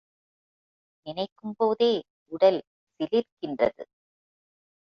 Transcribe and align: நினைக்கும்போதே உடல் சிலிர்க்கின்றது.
நினைக்கும்போதே 1.07 1.91
உடல் 2.31 2.59
சிலிர்க்கின்றது. 2.99 3.83